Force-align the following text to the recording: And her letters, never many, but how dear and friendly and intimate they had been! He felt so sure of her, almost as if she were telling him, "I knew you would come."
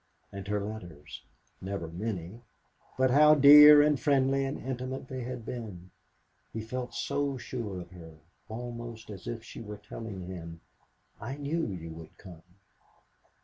And 0.31 0.47
her 0.47 0.59
letters, 0.59 1.21
never 1.61 1.87
many, 1.87 2.41
but 2.97 3.11
how 3.11 3.35
dear 3.35 3.83
and 3.83 3.99
friendly 3.99 4.43
and 4.45 4.57
intimate 4.57 5.07
they 5.07 5.21
had 5.21 5.45
been! 5.45 5.91
He 6.51 6.61
felt 6.61 6.95
so 6.95 7.37
sure 7.37 7.79
of 7.79 7.91
her, 7.91 8.17
almost 8.49 9.11
as 9.11 9.27
if 9.27 9.43
she 9.43 9.61
were 9.61 9.77
telling 9.77 10.21
him, 10.25 10.61
"I 11.19 11.37
knew 11.37 11.67
you 11.67 11.91
would 11.91 12.17
come." 12.17 12.41